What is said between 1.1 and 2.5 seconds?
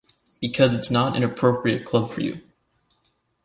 an appropriate club for you.